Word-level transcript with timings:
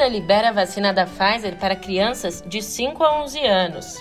Anvisa 0.00 0.08
libera 0.08 0.48
a 0.48 0.52
vacina 0.52 0.92
da 0.94 1.04
Pfizer 1.04 1.56
para 1.56 1.76
crianças 1.76 2.42
de 2.46 2.62
5 2.62 3.04
a 3.04 3.22
11 3.22 3.46
anos. 3.46 3.96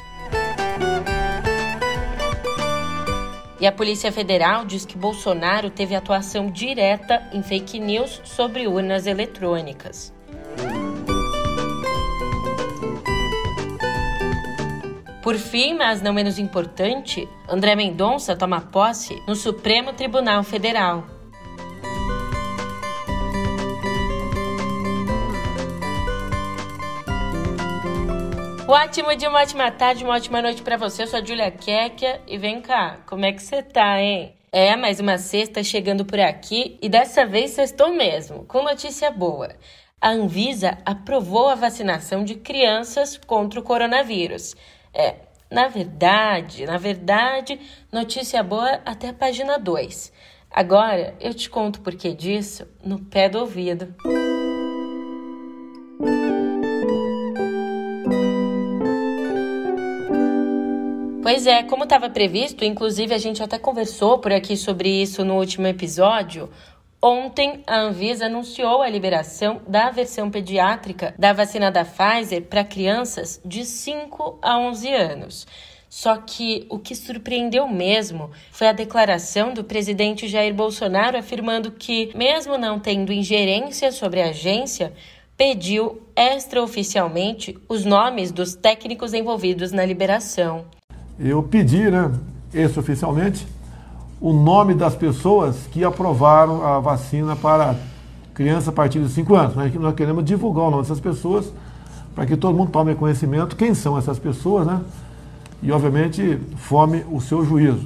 E 3.60 3.68
a 3.68 3.72
Polícia 3.72 4.10
Federal 4.10 4.64
diz 4.64 4.86
que 4.86 4.98
Bolsonaro 4.98 5.70
teve 5.70 5.94
atuação 5.94 6.50
direta 6.50 7.28
em 7.34 7.44
fake 7.44 7.80
news 7.80 8.22
sobre 8.24 8.66
urnas 8.66 9.08
eletrônicas. 9.08 10.14
Por 15.22 15.36
fim, 15.36 15.74
mas 15.74 16.02
não 16.02 16.14
menos 16.14 16.40
importante, 16.40 17.28
André 17.48 17.76
Mendonça 17.76 18.38
toma 18.38 18.62
posse 18.62 19.22
no 19.28 19.36
Supremo 19.36 19.92
Tribunal 19.92 20.44
Federal. 20.44 21.19
Ótimo 28.72 29.16
dia, 29.16 29.28
uma 29.28 29.42
ótima 29.42 29.72
tarde, 29.72 30.04
uma 30.04 30.14
ótima 30.14 30.44
noite 30.44 30.62
para 30.62 30.78
você. 30.78 31.02
Eu 31.02 31.08
sou 31.08 31.20
a 31.20 31.26
Julia 31.26 31.50
Kekia 31.50 32.22
e 32.28 32.38
vem 32.38 32.62
cá, 32.62 33.00
como 33.08 33.26
é 33.26 33.34
que 33.34 33.42
você 33.42 33.64
tá, 33.64 34.00
hein? 34.00 34.36
É, 34.52 34.76
mais 34.76 35.00
uma 35.00 35.18
sexta 35.18 35.64
chegando 35.64 36.06
por 36.06 36.20
aqui 36.20 36.78
e 36.80 36.88
dessa 36.88 37.26
vez 37.26 37.58
estou 37.58 37.92
mesmo, 37.92 38.46
com 38.46 38.62
notícia 38.62 39.10
boa. 39.10 39.50
A 40.00 40.12
Anvisa 40.12 40.78
aprovou 40.86 41.50
a 41.50 41.56
vacinação 41.56 42.24
de 42.24 42.36
crianças 42.36 43.18
contra 43.18 43.60
o 43.60 43.64
coronavírus. 43.64 44.56
É, 44.94 45.16
na 45.50 45.68
verdade, 45.68 46.68
na 46.68 46.78
verdade, 46.78 47.60
notícia 47.92 48.44
boa 48.44 48.82
até 48.86 49.10
a 49.10 49.14
página 49.14 49.58
2. 49.58 50.14
Agora 50.52 51.16
eu 51.20 51.34
te 51.34 51.50
conto 51.50 51.82
por 51.82 51.96
que 51.96 52.14
disso 52.14 52.68
no 52.84 53.00
pé 53.00 53.30
do 53.30 53.40
ouvido. 53.40 53.96
Pois 61.32 61.46
é, 61.46 61.62
como 61.62 61.84
estava 61.84 62.10
previsto, 62.10 62.66
inclusive 62.66 63.14
a 63.14 63.18
gente 63.20 63.44
até 63.44 63.60
conversou 63.60 64.18
por 64.18 64.34
aqui 64.34 64.58
sobre 64.58 64.90
isso 64.90 65.24
no 65.24 65.36
último 65.36 65.68
episódio. 65.68 66.50
Ontem, 67.00 67.64
a 67.68 67.82
Anvisa 67.82 68.26
anunciou 68.26 68.82
a 68.82 68.90
liberação 68.90 69.62
da 69.68 69.92
versão 69.92 70.32
pediátrica 70.32 71.14
da 71.20 71.32
vacina 71.32 71.70
da 71.70 71.86
Pfizer 71.86 72.42
para 72.46 72.64
crianças 72.64 73.40
de 73.46 73.64
5 73.64 74.40
a 74.42 74.58
11 74.58 74.92
anos. 74.92 75.48
Só 75.88 76.18
que 76.18 76.66
o 76.68 76.80
que 76.80 76.96
surpreendeu 76.96 77.68
mesmo 77.68 78.32
foi 78.52 78.66
a 78.66 78.74
declaração 78.74 79.54
do 79.54 79.64
presidente 79.64 80.28
Jair 80.28 80.56
Bolsonaro 80.56 81.16
afirmando 81.16 81.74
que, 81.74 82.10
mesmo 82.16 82.58
não 82.58 82.80
tendo 82.80 83.14
ingerência 83.14 83.92
sobre 83.92 84.20
a 84.20 84.30
agência, 84.30 84.94
pediu 85.38 86.02
extraoficialmente 86.16 87.56
os 87.70 87.86
nomes 87.86 88.32
dos 88.32 88.56
técnicos 88.56 89.14
envolvidos 89.14 89.72
na 89.72 89.86
liberação 89.86 90.66
eu 91.20 91.44
pedi, 91.44 91.90
né, 91.92 92.12
oficialmente, 92.78 93.46
o 94.22 94.34
nome 94.34 94.74
das 94.74 94.96
pessoas 94.96 95.68
que 95.72 95.84
aprovaram 95.84 96.66
a 96.66 96.80
vacina 96.80 97.36
para 97.36 97.76
criança 98.34 98.70
a 98.70 98.74
partir 98.74 99.02
de 99.02 99.10
5 99.10 99.36
anos. 99.36 99.56
Nós, 99.56 99.74
nós 99.74 99.96
queremos 99.96 100.24
divulgar 100.24 100.66
o 100.66 100.72
nome 100.72 100.84
dessas 100.84 101.00
pessoas 101.00 101.52
para 102.16 102.26
que 102.26 102.38
todo 102.38 102.56
mundo 102.56 102.72
tome 102.72 102.96
conhecimento 102.96 103.56
quem 103.56 103.74
são 103.74 103.98
essas 103.98 104.18
pessoas, 104.18 104.66
né? 104.66 104.82
E, 105.62 105.72
obviamente, 105.72 106.40
forme 106.56 107.04
o 107.12 107.20
seu 107.20 107.46
juízo. 107.46 107.86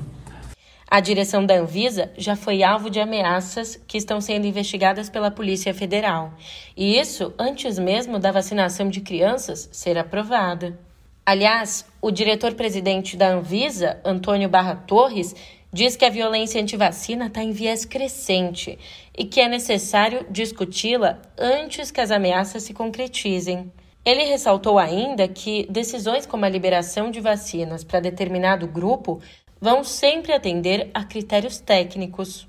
A 0.87 0.99
direção 0.99 1.43
da 1.43 1.55
Anvisa 1.55 2.11
já 2.15 2.35
foi 2.35 2.61
alvo 2.61 2.87
de 2.87 2.99
ameaças 2.99 3.79
que 3.87 3.97
estão 3.97 4.21
sendo 4.21 4.45
investigadas 4.45 5.09
pela 5.09 5.31
Polícia 5.31 5.73
Federal. 5.73 6.33
E 6.77 6.99
isso 6.99 7.33
antes 7.37 7.79
mesmo 7.79 8.19
da 8.19 8.31
vacinação 8.31 8.89
de 8.89 9.01
crianças 9.01 9.67
ser 9.71 9.97
aprovada. 9.97 10.77
Aliás, 11.25 11.89
o 12.01 12.11
diretor-presidente 12.11 13.15
da 13.15 13.29
Anvisa, 13.29 14.01
Antônio 14.03 14.49
Barra 14.49 14.75
Torres, 14.75 15.33
diz 15.71 15.95
que 15.95 16.03
a 16.03 16.09
violência 16.09 16.61
antivacina 16.61 17.27
está 17.27 17.41
em 17.41 17.51
viés 17.51 17.85
crescente 17.85 18.77
e 19.17 19.23
que 19.23 19.39
é 19.39 19.47
necessário 19.47 20.25
discuti-la 20.29 21.21
antes 21.37 21.91
que 21.91 22.01
as 22.01 22.11
ameaças 22.11 22.63
se 22.63 22.73
concretizem. 22.73 23.71
Ele 24.05 24.23
ressaltou 24.23 24.77
ainda 24.77 25.25
que 25.29 25.65
decisões 25.69 26.25
como 26.25 26.43
a 26.43 26.49
liberação 26.49 27.09
de 27.09 27.21
vacinas 27.21 27.85
para 27.85 28.01
determinado 28.01 28.67
grupo 28.67 29.21
vão 29.61 29.81
sempre 29.81 30.33
atender 30.33 30.91
a 30.93 31.05
critérios 31.05 31.57
técnicos. 31.57 32.45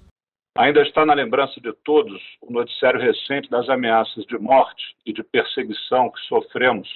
Ainda 0.58 0.82
está 0.82 1.06
na 1.06 1.14
lembrança 1.14 1.60
de 1.60 1.72
todos 1.84 2.20
o 2.42 2.52
noticiário 2.52 3.00
recente 3.00 3.48
das 3.48 3.68
ameaças 3.68 4.24
de 4.26 4.36
morte 4.36 4.82
e 5.06 5.12
de 5.12 5.22
perseguição 5.22 6.10
que 6.10 6.20
sofremos 6.28 6.88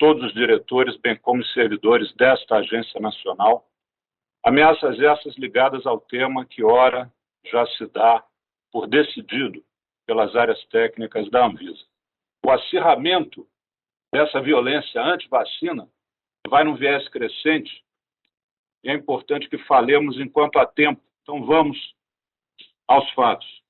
todos 0.00 0.24
os 0.24 0.32
diretores, 0.32 0.96
bem 0.96 1.14
como 1.14 1.42
os 1.42 1.52
servidores 1.52 2.10
desta 2.14 2.56
agência 2.56 2.98
nacional. 2.98 3.68
Ameaças 4.42 4.98
essas 4.98 5.36
ligadas 5.36 5.86
ao 5.86 6.00
tema 6.00 6.46
que, 6.46 6.64
ora, 6.64 7.12
já 7.44 7.66
se 7.66 7.86
dá 7.88 8.24
por 8.72 8.86
decidido 8.86 9.62
pelas 10.06 10.34
áreas 10.34 10.58
técnicas 10.68 11.30
da 11.30 11.44
Anvisa. 11.44 11.84
O 12.44 12.50
acirramento 12.50 13.46
dessa 14.10 14.40
violência 14.40 15.02
anti-vacina 15.02 15.86
vai 16.48 16.64
num 16.64 16.76
viés 16.76 17.06
crescente 17.10 17.84
e 18.82 18.88
é 18.88 18.94
importante 18.94 19.50
que 19.50 19.58
falemos 19.58 20.18
enquanto 20.18 20.58
há 20.58 20.64
tempo. 20.64 21.02
Então 21.22 21.44
vamos 21.44 21.76
aos 22.88 23.08
fatos. 23.12 23.62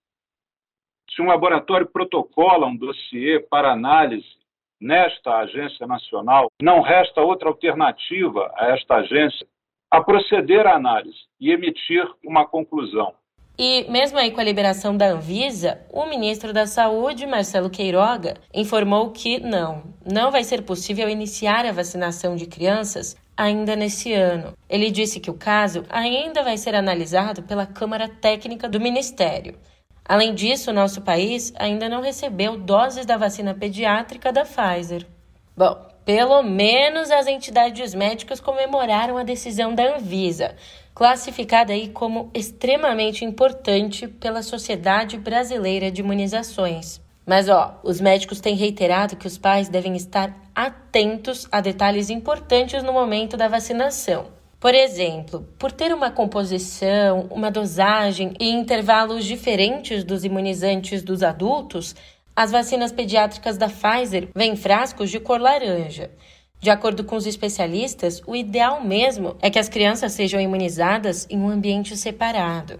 Se 1.11 1.21
um 1.21 1.27
laboratório 1.27 1.89
protocola 1.89 2.69
um 2.69 2.77
dossiê 2.77 3.41
para 3.41 3.73
análise 3.73 4.40
nesta 4.81 5.39
agência 5.39 5.87
nacional, 5.87 6.51
não 6.61 6.81
resta 6.81 7.21
outra 7.21 7.49
alternativa 7.49 8.51
a 8.57 8.75
esta 8.75 8.97
agência 8.97 9.47
a 9.91 10.01
proceder 10.01 10.67
à 10.67 10.75
análise 10.75 11.19
e 11.41 11.51
emitir 11.51 12.09
uma 12.25 12.47
conclusão. 12.47 13.13
E 13.59 13.85
mesmo 13.91 14.17
aí 14.19 14.31
com 14.31 14.41
a 14.41 14.45
liberação 14.45 14.97
da 14.97 15.09
Anvisa, 15.09 15.83
o 15.93 16.07
ministro 16.07 16.53
da 16.53 16.67
Saúde, 16.67 17.27
Marcelo 17.27 17.69
Queiroga, 17.69 18.35
informou 18.55 19.11
que 19.11 19.39
não, 19.39 19.83
não 20.11 20.31
vai 20.31 20.45
ser 20.45 20.63
possível 20.63 21.09
iniciar 21.11 21.67
a 21.67 21.73
vacinação 21.73 22.37
de 22.37 22.47
crianças 22.47 23.17
ainda 23.37 23.77
nesse 23.77 24.15
ano. 24.15 24.55
Ele 24.69 24.91
disse 24.91 25.21
que 25.21 25.31
o 25.31 25.37
caso 25.37 25.85
ainda 25.91 26.43
vai 26.43 26.57
ser 26.57 26.75
analisado 26.75 27.43
pela 27.43 27.67
Câmara 27.67 28.09
Técnica 28.09 28.69
do 28.69 28.81
Ministério. 28.81 29.59
Além 30.11 30.35
disso, 30.35 30.73
nosso 30.73 31.03
país 31.03 31.53
ainda 31.57 31.89
não 31.89 32.03
recebeu 32.03 32.57
doses 32.57 33.07
da 33.07 33.17
vacina 33.17 33.55
pediátrica 33.55 34.33
da 34.33 34.45
Pfizer. 34.45 35.07
Bom, 35.57 35.87
pelo 36.05 36.43
menos 36.43 37.13
as 37.13 37.29
entidades 37.29 37.95
médicas 37.95 38.41
comemoraram 38.41 39.17
a 39.17 39.23
decisão 39.23 39.73
da 39.73 39.95
Anvisa, 39.95 40.57
classificada 40.93 41.73
aí 41.73 41.91
como 41.91 42.29
extremamente 42.35 43.25
importante 43.25 44.09
pela 44.09 44.43
Sociedade 44.43 45.17
Brasileira 45.17 45.93
de 45.93 46.01
Imunizações. 46.01 47.01
Mas 47.25 47.49
ó, 47.49 47.79
os 47.85 48.01
médicos 48.01 48.41
têm 48.41 48.57
reiterado 48.57 49.15
que 49.15 49.29
os 49.29 49.39
pais 49.39 49.69
devem 49.69 49.95
estar 49.95 50.37
atentos 50.53 51.47
a 51.53 51.61
detalhes 51.61 52.11
importantes 52.11 52.83
no 52.83 52.93
momento 52.93 53.37
da 53.37 53.47
vacinação. 53.47 54.40
Por 54.61 54.75
exemplo, 54.75 55.49
por 55.59 55.73
ter 55.73 55.91
uma 55.91 56.11
composição, 56.11 57.27
uma 57.31 57.51
dosagem 57.51 58.35
e 58.39 58.51
intervalos 58.51 59.25
diferentes 59.25 60.05
dos 60.05 60.23
imunizantes 60.23 61.03
dos 61.03 61.23
adultos, 61.23 61.97
as 62.37 62.53
vacinas 62.53 62.93
pediátricas 62.93 63.57
da 63.57 63.71
Pfizer 63.71 64.29
vêm 64.35 64.55
frascos 64.57 65.11
de 65.11 65.19
cor 65.19 65.41
laranja. 65.41 66.11
De 66.61 66.69
acordo 66.69 67.05
com 67.05 67.17
os 67.17 67.27
especialistas, 67.27 68.21
o 68.27 68.37
ideal 68.37 68.85
mesmo 68.85 69.35
é 69.41 69.49
que 69.49 69.59
as 69.59 69.71
crianças 69.71 70.13
sejam 70.13 70.39
imunizadas 70.39 71.27
em 71.31 71.39
um 71.39 71.49
ambiente 71.49 71.97
separado. 71.97 72.79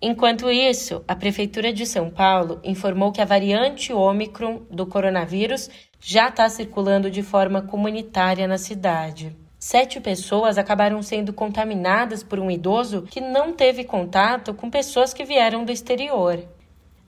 Enquanto 0.00 0.50
isso, 0.50 1.04
a 1.06 1.14
Prefeitura 1.14 1.74
de 1.74 1.84
São 1.84 2.08
Paulo 2.08 2.58
informou 2.64 3.12
que 3.12 3.20
a 3.20 3.26
variante 3.26 3.92
Ômicron 3.92 4.62
do 4.70 4.86
coronavírus 4.86 5.68
já 6.00 6.30
está 6.30 6.48
circulando 6.48 7.10
de 7.10 7.22
forma 7.22 7.60
comunitária 7.60 8.48
na 8.48 8.56
cidade 8.56 9.41
sete 9.62 10.00
pessoas 10.00 10.58
acabaram 10.58 11.00
sendo 11.04 11.32
contaminadas 11.32 12.24
por 12.24 12.40
um 12.40 12.50
idoso 12.50 13.02
que 13.02 13.20
não 13.20 13.52
teve 13.52 13.84
contato 13.84 14.52
com 14.52 14.68
pessoas 14.68 15.14
que 15.14 15.24
vieram 15.24 15.64
do 15.64 15.70
exterior. 15.70 16.44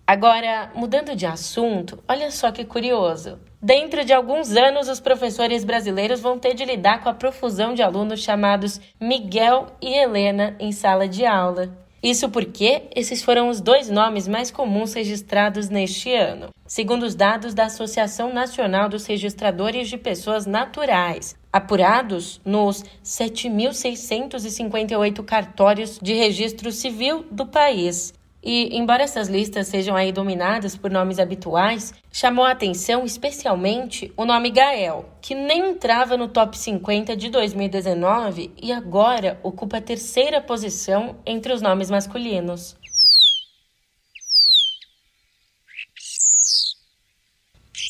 Agora, 0.06 0.71
mudando 0.73 1.17
de 1.17 1.27
assunto, 1.27 1.99
olha 2.09 2.31
só 2.31 2.53
que 2.53 2.65
curioso. 2.65 3.41
Dentro 3.61 4.05
de 4.05 4.12
alguns 4.12 4.55
anos, 4.55 4.89
os 4.89 5.01
professores 5.01 5.65
brasileiros 5.65 6.21
vão 6.21 6.39
ter 6.39 6.55
de 6.55 6.65
lidar 6.65 7.03
com 7.03 7.09
a 7.09 7.15
profusão 7.15 7.75
de 7.75 7.83
alunos 7.83 8.23
chamados 8.23 8.81
Miguel 9.00 9.73
e 9.83 9.93
Helena 9.93 10.55
em 10.61 10.71
sala 10.71 11.09
de 11.09 11.27
aula. 11.27 11.84
Isso 12.05 12.29
porque 12.29 12.83
esses 12.95 13.23
foram 13.23 13.49
os 13.49 13.62
dois 13.62 13.89
nomes 13.89 14.29
mais 14.29 14.51
comuns 14.51 14.93
registrados 14.93 15.71
neste 15.71 16.15
ano, 16.15 16.51
segundo 16.67 17.05
os 17.05 17.15
dados 17.15 17.55
da 17.55 17.65
Associação 17.65 18.31
Nacional 18.31 18.91
dos 18.91 19.06
Registradores 19.06 19.89
de 19.89 19.97
Pessoas 19.97 20.45
Naturais, 20.45 21.35
apurados 21.51 22.43
nos 22.45 22.85
7.658 23.03 25.25
cartórios 25.25 25.99
de 25.99 26.12
registro 26.12 26.71
civil 26.71 27.25
do 27.31 27.47
país. 27.47 28.12
E, 28.44 28.76
embora 28.76 29.02
essas 29.02 29.29
listas 29.29 29.69
sejam 29.69 29.96
aí 29.96 30.12
dominadas 30.12 30.76
por 30.76 30.91
nomes 30.91 31.19
habituais, 31.19 31.94
chamou 32.12 32.44
a 32.44 32.50
atenção 32.50 33.02
especialmente 33.02 34.12
o 34.19 34.26
nome 34.26 34.50
Gael, 34.50 35.08
que 35.23 35.35
nem 35.35 35.70
entrava 35.70 36.14
no 36.14 36.29
top 36.29 36.58
50 36.58 37.17
de 37.17 37.31
2019 37.31 38.52
e 38.62 38.70
agora 38.70 39.41
ocupa 39.43 39.79
a 39.79 39.81
terceira 39.81 40.43
posição 40.43 41.17
entre 41.25 41.55
os 41.55 41.62
nomes 41.62 41.88
masculinos. 41.88 42.76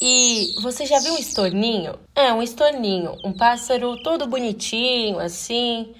E 0.01 0.55
você 0.63 0.87
já 0.87 1.01
viu 1.01 1.15
um 1.15 1.19
estorninho? 1.19 1.99
É, 2.15 2.33
um 2.33 2.43
estorninho, 2.43 3.17
um 3.25 3.33
pássaro 3.33 4.01
todo 4.05 4.29
bonitinho, 4.29 5.19
assim. 5.19 5.95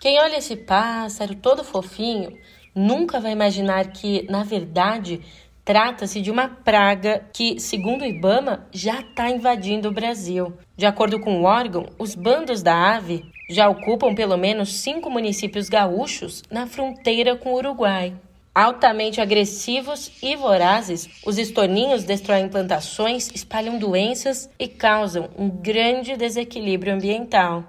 Quem 0.00 0.18
olha 0.18 0.36
esse 0.36 0.56
pássaro 0.56 1.34
todo 1.34 1.62
fofinho 1.62 2.38
nunca 2.78 3.18
vai 3.18 3.32
imaginar 3.32 3.88
que, 3.88 4.24
na 4.30 4.44
verdade, 4.44 5.20
trata-se 5.64 6.20
de 6.20 6.30
uma 6.30 6.48
praga 6.48 7.26
que, 7.32 7.58
segundo 7.60 8.02
o 8.02 8.06
Ibama, 8.06 8.66
já 8.72 9.00
está 9.00 9.28
invadindo 9.28 9.88
o 9.88 9.92
Brasil. 9.92 10.56
De 10.76 10.86
acordo 10.86 11.20
com 11.20 11.40
o 11.40 11.44
órgão, 11.44 11.86
os 11.98 12.14
bandos 12.14 12.62
da 12.62 12.96
ave 12.96 13.24
já 13.50 13.68
ocupam 13.68 14.14
pelo 14.14 14.36
menos 14.36 14.74
cinco 14.80 15.10
municípios 15.10 15.68
gaúchos 15.68 16.42
na 16.50 16.66
fronteira 16.66 17.36
com 17.36 17.52
o 17.52 17.56
Uruguai. 17.56 18.14
Altamente 18.54 19.20
agressivos 19.20 20.10
e 20.22 20.34
vorazes, 20.34 21.08
os 21.24 21.38
estorninhos 21.38 22.04
destroem 22.04 22.48
plantações, 22.48 23.30
espalham 23.34 23.78
doenças 23.78 24.50
e 24.58 24.66
causam 24.66 25.28
um 25.38 25.48
grande 25.48 26.16
desequilíbrio 26.16 26.94
ambiental. 26.94 27.64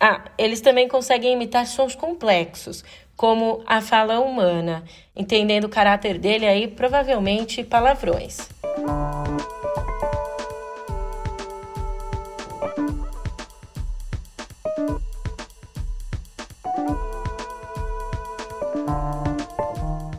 Ah, 0.00 0.26
eles 0.38 0.60
também 0.60 0.86
conseguem 0.86 1.32
imitar 1.32 1.66
sons 1.66 1.96
complexos, 1.96 2.84
como 3.18 3.64
a 3.66 3.80
fala 3.80 4.20
humana, 4.20 4.84
entendendo 5.14 5.64
o 5.64 5.68
caráter 5.68 6.20
dele 6.20 6.46
aí, 6.46 6.68
provavelmente 6.68 7.64
palavrões. 7.64 8.48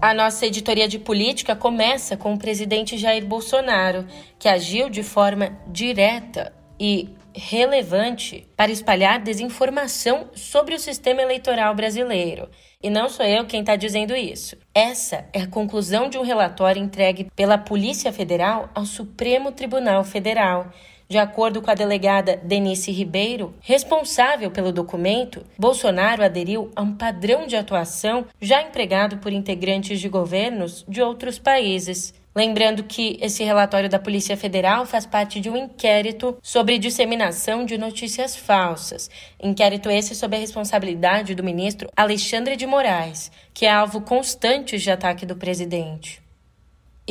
A 0.02 0.14
nossa 0.14 0.46
editoria 0.46 0.88
de 0.88 1.00
política 1.00 1.56
começa 1.56 2.18
com 2.18 2.34
o 2.34 2.38
presidente 2.38 2.98
Jair 2.98 3.26
Bolsonaro, 3.26 4.06
que 4.38 4.50
agiu 4.50 4.90
de 4.90 5.04
forma 5.04 5.58
direta 5.68 6.54
e 6.78 7.08
relevante 7.34 8.46
para 8.58 8.72
espalhar 8.72 9.22
desinformação 9.22 10.30
sobre 10.34 10.76
o 10.76 10.80
sistema 10.80 11.22
eleitoral 11.22 11.74
brasileiro. 11.74 12.50
E 12.82 12.90
não 12.90 13.10
sou 13.10 13.26
eu 13.26 13.46
quem 13.46 13.60
está 13.60 13.76
dizendo 13.76 14.16
isso. 14.16 14.56
Essa 14.74 15.26
é 15.34 15.42
a 15.42 15.48
conclusão 15.48 16.08
de 16.08 16.18
um 16.18 16.24
relatório 16.24 16.82
entregue 16.82 17.30
pela 17.36 17.58
Polícia 17.58 18.14
Federal 18.14 18.70
ao 18.74 18.86
Supremo 18.86 19.52
Tribunal 19.52 20.06
Federal. 20.06 20.72
De 21.10 21.18
acordo 21.18 21.62
com 21.62 21.70
a 21.70 21.74
delegada 21.74 22.38
Denise 22.38 22.90
Ribeiro, 22.90 23.54
responsável 23.60 24.50
pelo 24.50 24.72
documento, 24.72 25.44
Bolsonaro 25.58 26.24
aderiu 26.24 26.72
a 26.74 26.82
um 26.82 26.96
padrão 26.96 27.46
de 27.48 27.58
atuação 27.58 28.28
já 28.40 28.62
empregado 28.62 29.18
por 29.18 29.34
integrantes 29.34 30.00
de 30.00 30.08
governos 30.08 30.86
de 30.88 31.02
outros 31.02 31.38
países. 31.38 32.14
Lembrando 32.36 32.84
que 32.84 33.18
esse 33.22 33.44
relatório 33.44 33.90
da 33.90 33.98
Polícia 33.98 34.38
Federal 34.38 34.86
faz 34.86 35.06
parte 35.06 35.42
de 35.42 35.50
um 35.50 35.58
inquérito 35.58 36.38
sobre 36.42 36.78
disseminação 36.78 37.66
de 37.66 37.78
notícias 37.78 38.36
falsas. 38.36 39.10
Inquérito 39.42 39.90
esse 39.90 40.14
sob 40.16 40.36
a 40.36 40.40
responsabilidade 40.40 41.34
do 41.34 41.44
ministro 41.44 41.90
Alexandre 41.96 42.56
de 42.56 42.68
Moraes, 42.68 43.32
que 43.54 43.66
é 43.66 43.72
alvo 43.72 44.02
constante 44.02 44.78
de 44.78 44.92
ataque 44.92 45.26
do 45.26 45.36
presidente. 45.36 46.22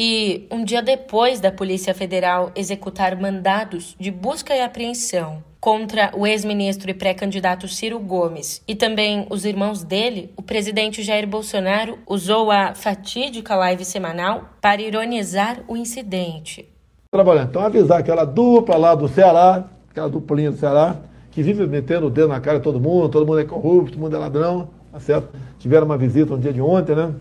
E 0.00 0.46
um 0.48 0.62
dia 0.62 0.80
depois 0.80 1.40
da 1.40 1.50
Polícia 1.50 1.92
Federal 1.92 2.52
executar 2.54 3.20
mandados 3.20 3.96
de 3.98 4.12
busca 4.12 4.54
e 4.54 4.62
apreensão 4.62 5.42
contra 5.58 6.12
o 6.14 6.24
ex-ministro 6.24 6.88
e 6.88 6.94
pré-candidato 6.94 7.66
Ciro 7.66 7.98
Gomes 7.98 8.62
e 8.68 8.76
também 8.76 9.26
os 9.28 9.44
irmãos 9.44 9.82
dele, 9.82 10.32
o 10.36 10.42
presidente 10.42 11.02
Jair 11.02 11.26
Bolsonaro 11.26 11.98
usou 12.06 12.48
a 12.52 12.76
fatídica 12.76 13.56
live 13.56 13.84
semanal 13.84 14.50
para 14.60 14.80
ironizar 14.80 15.64
o 15.66 15.76
incidente. 15.76 16.68
Trabalhando. 17.10 17.48
Então, 17.48 17.62
avisar 17.62 17.98
aquela 17.98 18.24
dupla 18.24 18.76
lá 18.76 18.94
do 18.94 19.08
Ceará, 19.08 19.64
aquela 19.90 20.08
duplinha 20.08 20.52
do 20.52 20.58
Ceará, 20.58 20.94
que 21.32 21.42
vive 21.42 21.66
metendo 21.66 22.06
o 22.06 22.10
dedo 22.10 22.28
na 22.28 22.40
cara 22.40 22.58
de 22.58 22.62
todo 22.62 22.78
mundo, 22.78 23.08
todo 23.08 23.26
mundo 23.26 23.40
é 23.40 23.44
corrupto, 23.44 23.94
todo 23.94 24.00
mundo 24.00 24.14
é 24.14 24.18
ladrão, 24.20 24.68
tá 24.92 25.00
certo? 25.00 25.36
Tiveram 25.58 25.86
uma 25.86 25.98
visita 25.98 26.36
no 26.36 26.38
dia 26.38 26.52
de 26.52 26.60
ontem, 26.60 26.94
né? 26.94 27.12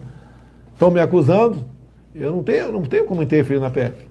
Estão 0.75 0.91
me 0.91 0.99
acusando, 0.99 1.65
eu 2.19 2.31
não 2.31 2.43
tenho, 2.43 2.71
não 2.71 2.83
tenho 2.83 3.05
como 3.05 3.21
interferir 3.21 3.59
na 3.59 3.69
PF. 3.69 4.05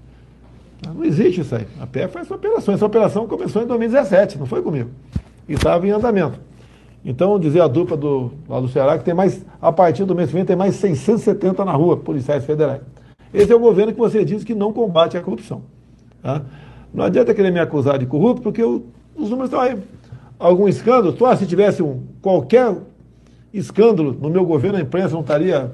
Não 0.94 1.04
existe 1.04 1.40
isso 1.40 1.54
aí. 1.54 1.66
A 1.80 1.86
PF 1.86 2.08
faz 2.08 2.26
essa 2.26 2.34
operação. 2.34 2.74
Essa 2.74 2.86
operação 2.86 3.26
começou 3.26 3.62
em 3.62 3.66
2017, 3.66 4.38
não 4.38 4.46
foi 4.46 4.62
comigo. 4.62 4.90
E 5.48 5.54
estava 5.54 5.86
em 5.86 5.90
andamento. 5.90 6.38
Então, 7.04 7.38
dizer 7.38 7.60
a 7.60 7.68
dupla 7.68 7.96
do, 7.96 8.32
lá 8.48 8.60
do 8.60 8.68
Ceará 8.68 8.98
que 8.98 9.04
tem 9.04 9.14
mais, 9.14 9.44
a 9.62 9.70
partir 9.70 10.04
do 10.04 10.14
mês 10.14 10.28
que 10.28 10.34
vem, 10.34 10.44
tem 10.44 10.56
mais 10.56 10.74
670 10.76 11.64
na 11.64 11.72
rua, 11.72 11.96
policiais 11.96 12.44
federais. 12.44 12.80
Esse 13.32 13.52
é 13.52 13.54
o 13.54 13.60
governo 13.60 13.92
que 13.92 13.98
você 13.98 14.24
diz 14.24 14.42
que 14.42 14.54
não 14.54 14.72
combate 14.72 15.16
a 15.16 15.20
corrupção. 15.20 15.62
Tá? 16.22 16.42
Não 16.92 17.04
adianta 17.04 17.32
querer 17.32 17.52
me 17.52 17.60
acusar 17.60 17.98
de 17.98 18.06
corrupto, 18.06 18.42
porque 18.42 18.62
eu, 18.62 18.86
os 19.14 19.30
números 19.30 19.50
estão 19.50 19.60
aí. 19.60 19.78
Algum 20.38 20.68
escândalo? 20.68 21.16
Só 21.16 21.34
se 21.36 21.46
tivesse 21.46 21.82
um, 21.82 22.02
qualquer 22.20 22.76
escândalo 23.54 24.12
no 24.20 24.28
meu 24.28 24.44
governo, 24.44 24.78
a 24.78 24.80
imprensa 24.80 25.14
não 25.14 25.20
estaria 25.20 25.70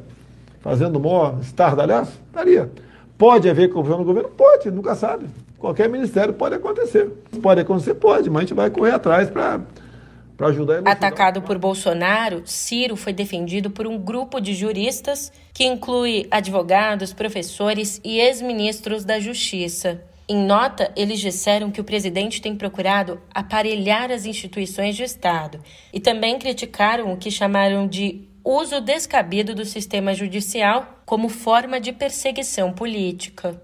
fazendo 0.62 0.96
o 0.96 1.00
maior 1.00 1.38
estardalhaço? 1.40 2.18
Estaria. 2.26 2.70
Pode 3.18 3.48
haver 3.48 3.70
corrupção 3.70 3.98
no 3.98 4.04
governo? 4.04 4.30
Pode, 4.30 4.70
nunca 4.70 4.94
sabe. 4.94 5.26
Qualquer 5.58 5.88
ministério 5.88 6.34
pode 6.34 6.54
acontecer. 6.54 7.08
Pode 7.40 7.60
acontecer? 7.60 7.94
Pode, 7.94 8.30
mas 8.30 8.38
a 8.38 8.40
gente 8.40 8.54
vai 8.54 8.70
correr 8.70 8.92
atrás 8.92 9.28
para 9.28 9.60
para 10.36 10.48
ajudar 10.48 10.82
Atacado 10.88 11.42
por 11.42 11.56
Bolsonaro, 11.56 12.42
Ciro 12.44 12.96
foi 12.96 13.12
defendido 13.12 13.70
por 13.70 13.86
um 13.86 13.96
grupo 13.96 14.40
de 14.40 14.54
juristas 14.54 15.30
que 15.52 15.64
inclui 15.64 16.26
advogados, 16.32 17.12
professores 17.12 18.00
e 18.02 18.18
ex-ministros 18.18 19.04
da 19.04 19.20
Justiça. 19.20 20.02
Em 20.28 20.44
nota, 20.44 20.90
eles 20.96 21.20
disseram 21.20 21.70
que 21.70 21.80
o 21.80 21.84
presidente 21.84 22.40
tem 22.40 22.56
procurado 22.56 23.20
aparelhar 23.34 24.10
as 24.10 24.24
instituições 24.24 24.96
de 24.96 25.02
Estado 25.02 25.60
e 25.92 26.00
também 26.00 26.38
criticaram 26.38 27.12
o 27.12 27.16
que 27.16 27.30
chamaram 27.30 27.86
de 27.86 28.26
uso 28.44 28.80
descabido 28.80 29.54
do 29.54 29.64
sistema 29.64 30.14
judicial 30.14 31.02
como 31.04 31.28
forma 31.28 31.80
de 31.80 31.92
perseguição 31.92 32.72
política. 32.72 33.60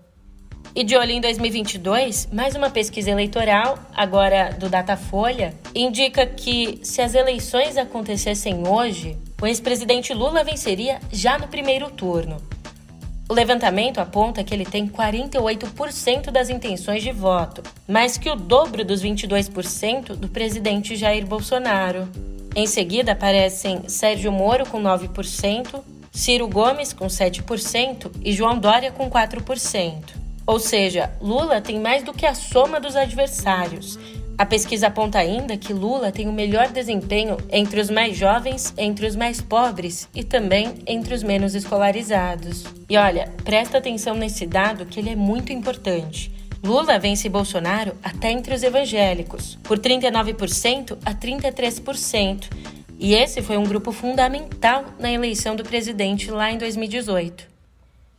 E 0.75 0.85
de 0.85 0.97
olho 0.97 1.12
em 1.12 1.20
2022, 1.20 2.28
mais 2.32 2.54
uma 2.54 2.70
pesquisa 2.70 3.11
eleitoral, 3.11 3.78
agora 3.94 4.50
do 4.52 4.68
Datafolha, 4.68 5.54
indica 5.75 6.26
que 6.26 6.78
se 6.82 7.00
as 7.00 7.14
eleições 7.14 7.76
acontecessem 7.76 8.68
hoje, 8.68 9.16
o 9.40 9.47
ex-presidente 9.47 10.14
Lula 10.14 10.44
venceria 10.44 11.00
já 11.11 11.38
no 11.38 11.49
primeiro 11.49 11.90
turno. 11.90 12.37
O 13.28 13.35
levantamento 13.35 13.99
aponta 13.99 14.42
que 14.42 14.54
ele 14.54 14.64
tem 14.64 14.88
48% 14.88 16.30
das 16.30 16.49
intenções 16.49 17.02
de 17.02 17.12
voto, 17.12 17.62
mais 17.87 18.16
que 18.16 18.30
o 18.30 18.35
dobro 18.35 18.82
dos 18.82 19.02
22% 19.02 20.16
do 20.16 20.28
presidente 20.28 20.97
Jair 20.97 21.26
Bolsonaro. 21.26 22.08
Em 22.56 22.66
seguida 22.66 23.12
aparecem 23.12 23.87
Sérgio 23.87 24.32
Moro 24.32 24.66
com 24.66 24.82
9%, 24.82 25.80
Ciro 26.11 26.49
Gomes 26.49 26.94
com 26.94 27.06
7% 27.06 28.11
e 28.25 28.32
João 28.32 28.58
Dória 28.58 28.90
com 28.90 29.11
4%. 29.11 30.04
Ou 30.47 30.58
seja, 30.58 31.12
Lula 31.20 31.61
tem 31.61 31.78
mais 31.78 32.02
do 32.02 32.14
que 32.14 32.25
a 32.25 32.35
soma 32.35 32.80
dos 32.80 32.97
adversários. 32.97 33.99
A 34.38 34.47
pesquisa 34.47 34.87
aponta 34.87 35.18
ainda 35.18 35.57
que 35.57 35.73
Lula 35.73 36.12
tem 36.12 36.28
o 36.28 36.33
melhor 36.33 36.68
desempenho 36.68 37.37
entre 37.50 37.80
os 37.80 37.90
mais 37.90 38.16
jovens, 38.16 38.73
entre 38.78 39.04
os 39.04 39.16
mais 39.16 39.40
pobres 39.40 40.09
e 40.14 40.23
também 40.23 40.76
entre 40.87 41.12
os 41.12 41.25
menos 41.25 41.57
escolarizados. 41.57 42.62
E 42.88 42.97
olha, 42.97 43.35
presta 43.42 43.78
atenção 43.78 44.14
nesse 44.14 44.47
dado 44.47 44.87
que 44.87 45.00
ele 45.00 45.11
é 45.11 45.16
muito 45.16 45.52
importante. 45.52 46.30
Lula 46.62 47.00
vence 47.00 47.28
Bolsonaro 47.28 47.97
até 48.00 48.30
entre 48.30 48.54
os 48.54 48.62
evangélicos, 48.62 49.59
por 49.64 49.76
39% 49.76 50.97
a 51.04 51.12
33%. 51.12 52.45
E 52.97 53.14
esse 53.14 53.42
foi 53.42 53.57
um 53.57 53.64
grupo 53.64 53.90
fundamental 53.90 54.85
na 55.00 55.11
eleição 55.11 55.57
do 55.57 55.64
presidente 55.64 56.30
lá 56.30 56.52
em 56.52 56.59
2018. 56.59 57.45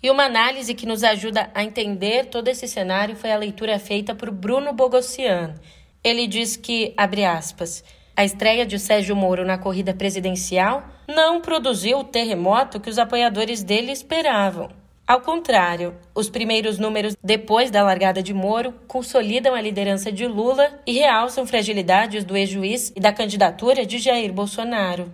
E 0.04 0.12
uma 0.12 0.24
análise 0.24 0.74
que 0.74 0.86
nos 0.86 1.02
ajuda 1.02 1.50
a 1.54 1.64
entender 1.64 2.26
todo 2.26 2.50
esse 2.50 2.68
cenário 2.68 3.16
foi 3.16 3.32
a 3.32 3.38
leitura 3.38 3.80
feita 3.80 4.14
por 4.14 4.32
Bruno 4.32 4.74
Bogossian. 4.74 5.56
Ele 6.04 6.28
diz 6.28 6.56
que, 6.56 6.94
abre 6.96 7.26
aspas, 7.26 7.84
a 8.16 8.24
estreia 8.24 8.66
de 8.66 8.80
Sérgio 8.80 9.16
Moro 9.16 9.46
na 9.46 9.58
corrida 9.58 9.94
presidencial 9.94 10.84
não 11.08 11.42
produziu 11.42 12.00
o 12.00 12.04
terremoto 12.04 12.80
que 12.80 12.90
os 12.90 12.98
apoiadores 12.98 13.64
dele 13.64 13.92
esperavam. 13.92 14.70
Ao 15.06 15.22
contrário, 15.22 15.96
os 16.14 16.30
primeiros 16.30 16.78
números 16.78 17.18
depois 17.24 17.72
da 17.72 17.84
largada 17.84 18.22
de 18.22 18.34
Moro 18.34 18.74
consolidam 18.88 19.56
a 19.56 19.62
liderança 19.62 20.12
de 20.12 20.28
Lula 20.28 20.80
e 20.86 20.94
realçam 20.94 21.48
fragilidades 21.48 22.24
do 22.24 22.38
ex-juiz 22.38 22.94
e 22.96 23.00
da 23.00 23.12
candidatura 23.12 23.86
de 23.86 23.98
Jair 23.98 24.32
Bolsonaro. 24.32 25.12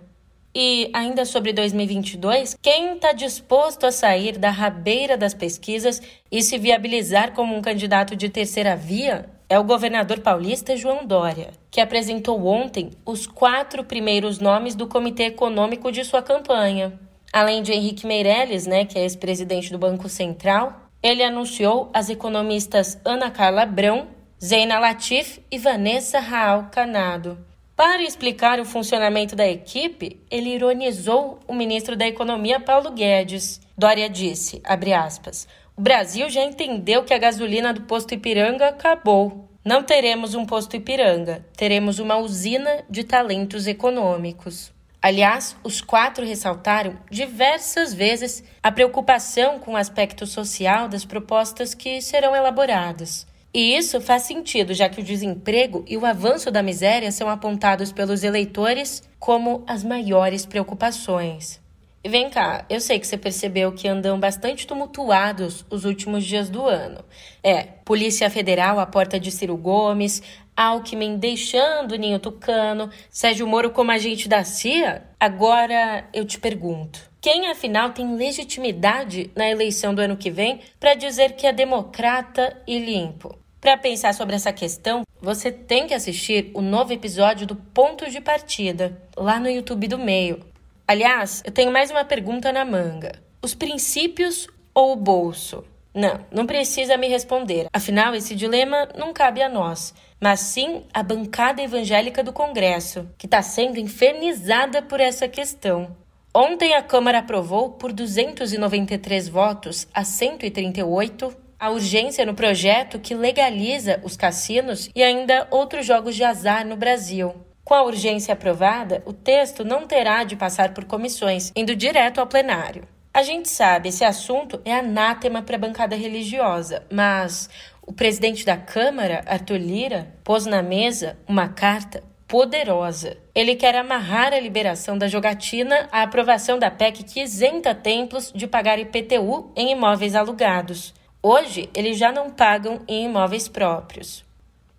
E 0.54 0.90
ainda 0.92 1.24
sobre 1.24 1.52
2022, 1.52 2.56
quem 2.62 2.94
está 2.94 3.12
disposto 3.12 3.86
a 3.86 3.92
sair 3.92 4.38
da 4.38 4.50
rabeira 4.50 5.16
das 5.16 5.34
pesquisas 5.34 6.00
e 6.30 6.42
se 6.42 6.58
viabilizar 6.58 7.32
como 7.32 7.56
um 7.56 7.62
candidato 7.62 8.14
de 8.14 8.28
terceira 8.28 8.76
via 8.76 9.35
é 9.48 9.58
o 9.58 9.64
governador 9.64 10.20
paulista 10.20 10.76
João 10.76 11.06
Dória, 11.06 11.50
que 11.70 11.80
apresentou 11.80 12.44
ontem 12.46 12.90
os 13.04 13.26
quatro 13.26 13.84
primeiros 13.84 14.38
nomes 14.38 14.74
do 14.74 14.86
Comitê 14.86 15.24
Econômico 15.26 15.92
de 15.92 16.04
sua 16.04 16.22
campanha. 16.22 16.98
Além 17.32 17.62
de 17.62 17.72
Henrique 17.72 18.06
Meirelles, 18.06 18.66
né, 18.66 18.84
que 18.84 18.98
é 18.98 19.02
ex-presidente 19.02 19.70
do 19.70 19.78
Banco 19.78 20.08
Central, 20.08 20.88
ele 21.02 21.22
anunciou 21.22 21.90
as 21.92 22.08
economistas 22.10 22.98
Ana 23.04 23.30
Carla 23.30 23.64
Brão, 23.64 24.08
Zeina 24.42 24.78
Latif 24.78 25.40
e 25.50 25.58
Vanessa 25.58 26.18
Raal 26.18 26.68
Canado. 26.72 27.38
Para 27.76 28.02
explicar 28.02 28.58
o 28.58 28.64
funcionamento 28.64 29.36
da 29.36 29.46
equipe, 29.46 30.18
ele 30.30 30.54
ironizou 30.54 31.38
o 31.46 31.54
ministro 31.54 31.94
da 31.94 32.06
Economia 32.06 32.58
Paulo 32.58 32.90
Guedes. 32.90 33.60
Dória 33.76 34.08
disse, 34.08 34.62
aspas, 34.64 35.46
o 35.76 35.82
Brasil 35.82 36.30
já 36.30 36.42
entendeu 36.42 37.04
que 37.04 37.12
a 37.12 37.18
gasolina 37.18 37.72
do 37.72 37.82
posto 37.82 38.14
Ipiranga 38.14 38.68
acabou. 38.68 39.46
Não 39.62 39.82
teremos 39.82 40.34
um 40.34 40.46
posto 40.46 40.74
Ipiranga, 40.74 41.44
teremos 41.54 41.98
uma 41.98 42.16
usina 42.16 42.82
de 42.88 43.04
talentos 43.04 43.66
econômicos. 43.66 44.72
Aliás, 45.02 45.54
os 45.62 45.82
quatro 45.82 46.24
ressaltaram 46.24 46.96
diversas 47.10 47.92
vezes 47.92 48.42
a 48.62 48.72
preocupação 48.72 49.58
com 49.58 49.72
o 49.72 49.76
aspecto 49.76 50.26
social 50.26 50.88
das 50.88 51.04
propostas 51.04 51.74
que 51.74 52.00
serão 52.00 52.34
elaboradas. 52.34 53.26
E 53.52 53.76
isso 53.76 54.00
faz 54.00 54.22
sentido, 54.22 54.72
já 54.72 54.88
que 54.88 55.00
o 55.00 55.04
desemprego 55.04 55.84
e 55.86 55.96
o 55.96 56.06
avanço 56.06 56.50
da 56.50 56.62
miséria 56.62 57.12
são 57.12 57.28
apontados 57.28 57.92
pelos 57.92 58.24
eleitores 58.24 59.02
como 59.18 59.62
as 59.66 59.84
maiores 59.84 60.46
preocupações. 60.46 61.60
E 62.06 62.08
vem 62.08 62.30
cá, 62.30 62.64
eu 62.70 62.80
sei 62.80 63.00
que 63.00 63.06
você 63.08 63.18
percebeu 63.18 63.72
que 63.72 63.88
andam 63.88 64.16
bastante 64.20 64.64
tumultuados 64.64 65.66
os 65.68 65.84
últimos 65.84 66.24
dias 66.24 66.48
do 66.48 66.64
ano. 66.64 67.04
É, 67.42 67.64
Polícia 67.84 68.30
Federal 68.30 68.78
à 68.78 68.86
porta 68.86 69.18
de 69.18 69.32
Ciro 69.32 69.56
Gomes, 69.56 70.22
Alckmin 70.56 71.16
deixando 71.16 71.90
o 71.90 71.96
Ninho 71.96 72.20
Tucano, 72.20 72.90
Sérgio 73.10 73.44
Moro 73.44 73.72
como 73.72 73.90
agente 73.90 74.28
da 74.28 74.44
CIA? 74.44 75.02
Agora 75.18 76.08
eu 76.14 76.24
te 76.24 76.38
pergunto. 76.38 77.10
Quem 77.20 77.48
afinal 77.48 77.90
tem 77.90 78.14
legitimidade 78.14 79.28
na 79.34 79.50
eleição 79.50 79.92
do 79.92 80.00
ano 80.00 80.16
que 80.16 80.30
vem 80.30 80.60
para 80.78 80.94
dizer 80.94 81.32
que 81.32 81.44
é 81.44 81.52
democrata 81.52 82.56
e 82.68 82.78
limpo? 82.78 83.36
Para 83.60 83.76
pensar 83.76 84.14
sobre 84.14 84.36
essa 84.36 84.52
questão, 84.52 85.02
você 85.20 85.50
tem 85.50 85.88
que 85.88 85.94
assistir 85.94 86.52
o 86.54 86.62
novo 86.62 86.92
episódio 86.92 87.48
do 87.48 87.56
Ponto 87.56 88.08
de 88.08 88.20
Partida, 88.20 88.96
lá 89.16 89.40
no 89.40 89.50
YouTube 89.50 89.88
do 89.88 89.98
Meio. 89.98 90.54
Aliás, 90.88 91.42
eu 91.44 91.50
tenho 91.50 91.72
mais 91.72 91.90
uma 91.90 92.04
pergunta 92.04 92.52
na 92.52 92.64
manga. 92.64 93.20
Os 93.42 93.56
princípios 93.56 94.46
ou 94.72 94.92
o 94.92 94.96
bolso? 94.96 95.64
Não, 95.92 96.20
não 96.30 96.46
precisa 96.46 96.96
me 96.96 97.08
responder. 97.08 97.66
Afinal, 97.72 98.14
esse 98.14 98.36
dilema 98.36 98.88
não 98.96 99.12
cabe 99.12 99.42
a 99.42 99.48
nós, 99.48 99.92
mas 100.20 100.38
sim 100.38 100.84
à 100.94 101.02
bancada 101.02 101.60
evangélica 101.60 102.22
do 102.22 102.32
Congresso, 102.32 103.08
que 103.18 103.26
está 103.26 103.42
sendo 103.42 103.80
infernizada 103.80 104.80
por 104.80 105.00
essa 105.00 105.26
questão. 105.26 105.96
Ontem 106.32 106.74
a 106.74 106.82
Câmara 106.82 107.18
aprovou, 107.18 107.70
por 107.70 107.92
293 107.92 109.28
votos 109.28 109.88
a 109.92 110.04
138, 110.04 111.36
a 111.58 111.70
urgência 111.70 112.24
no 112.24 112.34
projeto 112.34 113.00
que 113.00 113.12
legaliza 113.12 114.00
os 114.04 114.16
cassinos 114.16 114.88
e 114.94 115.02
ainda 115.02 115.48
outros 115.50 115.84
jogos 115.84 116.14
de 116.14 116.22
azar 116.22 116.64
no 116.64 116.76
Brasil. 116.76 117.34
Com 117.66 117.74
a 117.74 117.82
urgência 117.82 118.32
aprovada, 118.32 119.02
o 119.04 119.12
texto 119.12 119.64
não 119.64 119.88
terá 119.88 120.22
de 120.22 120.36
passar 120.36 120.72
por 120.72 120.84
comissões, 120.84 121.50
indo 121.56 121.74
direto 121.74 122.20
ao 122.20 122.26
plenário. 122.28 122.84
A 123.12 123.24
gente 123.24 123.48
sabe, 123.48 123.88
esse 123.88 124.04
assunto 124.04 124.60
é 124.64 124.72
anátema 124.72 125.42
para 125.42 125.56
a 125.56 125.58
bancada 125.58 125.96
religiosa, 125.96 126.86
mas 126.88 127.50
o 127.84 127.92
presidente 127.92 128.46
da 128.46 128.56
Câmara, 128.56 129.24
Arthur 129.26 129.56
Lira, 129.56 130.14
pôs 130.22 130.46
na 130.46 130.62
mesa 130.62 131.18
uma 131.26 131.48
carta 131.48 132.04
poderosa. 132.28 133.16
Ele 133.34 133.56
quer 133.56 133.74
amarrar 133.74 134.32
a 134.32 134.38
liberação 134.38 134.96
da 134.96 135.08
jogatina 135.08 135.88
à 135.90 136.02
aprovação 136.02 136.60
da 136.60 136.70
PEC 136.70 137.02
que 137.02 137.20
isenta 137.20 137.74
templos 137.74 138.32
de 138.32 138.46
pagar 138.46 138.78
IPTU 138.78 139.50
em 139.56 139.72
imóveis 139.72 140.14
alugados. 140.14 140.94
Hoje, 141.20 141.68
eles 141.74 141.98
já 141.98 142.12
não 142.12 142.30
pagam 142.30 142.82
em 142.86 143.06
imóveis 143.06 143.48
próprios. 143.48 144.25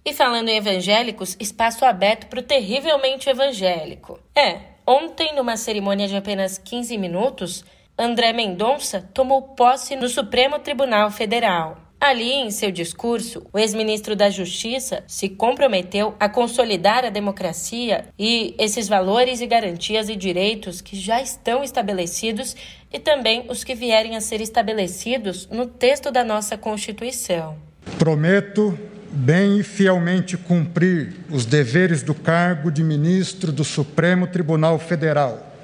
E 0.07 0.13
falando 0.13 0.47
em 0.47 0.55
evangélicos, 0.55 1.35
espaço 1.37 1.83
aberto 1.83 2.27
para 2.27 2.39
o 2.39 2.41
terrivelmente 2.41 3.29
evangélico. 3.29 4.17
É, 4.33 4.59
ontem, 4.87 5.35
numa 5.35 5.57
cerimônia 5.57 6.07
de 6.07 6.15
apenas 6.15 6.57
15 6.57 6.97
minutos, 6.97 7.65
André 7.99 8.31
Mendonça 8.31 9.01
tomou 9.13 9.41
posse 9.41 9.97
no 9.97 10.07
Supremo 10.07 10.59
Tribunal 10.59 11.11
Federal. 11.11 11.77
Ali, 11.99 12.31
em 12.31 12.49
seu 12.51 12.71
discurso, 12.71 13.45
o 13.51 13.59
ex-ministro 13.59 14.15
da 14.15 14.29
Justiça 14.29 15.03
se 15.07 15.27
comprometeu 15.27 16.15
a 16.17 16.29
consolidar 16.29 17.03
a 17.03 17.09
democracia 17.09 18.07
e 18.17 18.55
esses 18.57 18.87
valores 18.87 19.41
e 19.41 19.45
garantias 19.45 20.07
e 20.07 20.15
direitos 20.15 20.79
que 20.79 20.95
já 20.95 21.21
estão 21.21 21.65
estabelecidos 21.65 22.55
e 22.93 22.97
também 22.97 23.45
os 23.49 23.61
que 23.65 23.75
vierem 23.75 24.15
a 24.15 24.21
ser 24.21 24.39
estabelecidos 24.39 25.49
no 25.49 25.65
texto 25.65 26.09
da 26.11 26.23
nossa 26.23 26.57
Constituição. 26.57 27.57
Prometo 27.99 28.96
bem 29.17 29.59
e 29.59 29.63
fielmente 29.63 30.37
cumprir 30.37 31.15
os 31.31 31.43
deveres 31.43 32.03
do 32.03 32.13
cargo 32.13 32.71
de 32.71 32.83
ministro 32.83 33.51
do 33.51 33.63
Supremo 33.63 34.27
Tribunal 34.27 34.77
Federal, 34.77 35.55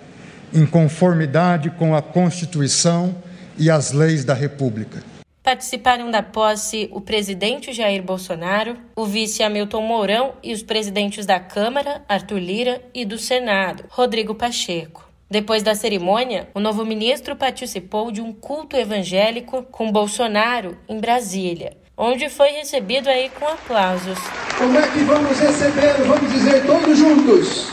em 0.52 0.66
conformidade 0.66 1.70
com 1.70 1.96
a 1.96 2.02
Constituição 2.02 3.16
e 3.58 3.70
as 3.70 3.92
leis 3.92 4.26
da 4.26 4.34
República. 4.34 5.04
Participaram 5.44 6.10
da 6.10 6.24
posse 6.24 6.90
o 6.92 7.00
presidente 7.00 7.72
Jair 7.74 8.02
Bolsonaro, 8.02 8.76
o 8.96 9.06
vice 9.06 9.44
Hamilton 9.44 9.82
Mourão 9.82 10.34
e 10.42 10.52
os 10.52 10.64
presidentes 10.64 11.26
da 11.26 11.40
Câmara, 11.40 12.02
Arthur 12.10 12.40
Lira, 12.40 12.82
e 12.94 13.06
do 13.06 13.20
Senado, 13.20 13.84
Rodrigo 13.90 14.34
Pacheco. 14.34 15.08
Depois 15.30 15.62
da 15.62 15.76
cerimônia, 15.76 16.48
o 16.56 16.60
novo 16.60 16.86
ministro 16.86 17.36
participou 17.36 18.12
de 18.12 18.22
um 18.22 18.34
culto 18.34 18.76
evangélico 18.76 19.64
com 19.64 19.92
Bolsonaro 19.92 20.78
em 20.88 21.00
Brasília 21.00 21.83
onde 21.98 22.30
foi 22.30 22.50
recebido 22.50 23.08
aí 23.10 23.30
com 23.40 23.48
aplausos. 23.48 24.18
Como 24.58 24.78
é 24.78 24.88
que 24.88 25.00
vamos 25.00 25.40
receber? 25.40 25.94
Vamos 26.06 26.32
dizer 26.32 26.66
todos 26.66 26.98
juntos. 26.98 27.72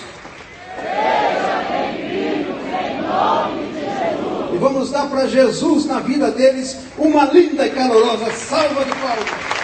Seja 0.76 1.62
bem-vindo 1.70 2.56
em 2.78 3.02
nome 3.02 3.72
de 3.72 3.80
Jesus. 3.80 4.54
E 4.54 4.58
vamos 4.58 4.90
dar 4.90 5.08
para 5.08 5.26
Jesus 5.26 5.86
na 5.86 6.00
vida 6.00 6.30
deles 6.30 6.76
uma 6.98 7.24
linda 7.24 7.66
e 7.66 7.70
calorosa 7.70 8.30
salva 8.32 8.84
de 8.84 8.92
palmas. 8.92 9.60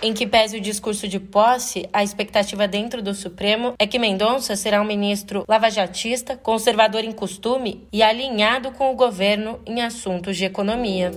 Em 0.00 0.14
que 0.14 0.28
pese 0.28 0.56
o 0.56 0.60
discurso 0.60 1.08
de 1.08 1.18
posse, 1.18 1.88
a 1.92 2.04
expectativa 2.04 2.68
dentro 2.68 3.02
do 3.02 3.12
Supremo 3.12 3.74
é 3.80 3.86
que 3.86 3.98
Mendonça 3.98 4.54
será 4.54 4.80
um 4.80 4.84
ministro 4.84 5.44
lavajatista, 5.48 6.36
conservador 6.36 7.02
em 7.02 7.10
costume 7.10 7.84
e 7.92 8.00
alinhado 8.00 8.70
com 8.70 8.92
o 8.92 8.96
governo 8.96 9.58
em 9.66 9.82
assuntos 9.82 10.36
de 10.36 10.44
economia. 10.44 11.10